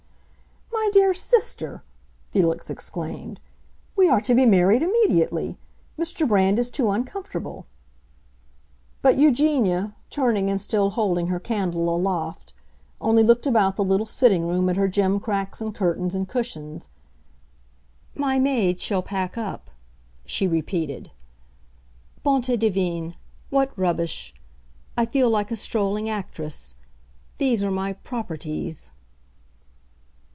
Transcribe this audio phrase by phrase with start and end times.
[0.83, 1.83] "My dear sister,"
[2.31, 3.39] Felix exclaimed,
[3.95, 5.57] "we are to be married immediately!
[5.97, 6.27] Mr.
[6.27, 7.65] Brand is too uncomfortable."
[9.01, 12.51] But Eugenia, turning and still holding her candle aloft,
[12.99, 16.89] only looked about the little sitting room at her gimcracks and curtains and cushions.
[18.15, 19.69] "My maid shall pack up,"
[20.25, 21.11] she repeated.
[22.25, 23.15] "Bonté divine,
[23.49, 24.33] what rubbish!
[24.97, 26.75] I feel like a strolling actress;
[27.37, 28.91] these are my 'properties.